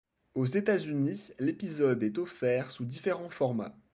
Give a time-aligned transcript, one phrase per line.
[0.33, 3.77] Aux États-Unis, l'épisode est offert sous différents formats.